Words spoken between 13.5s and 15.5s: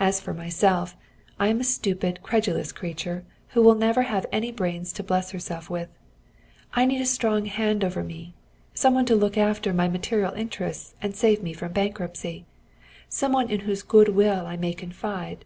in whose good will I may confide.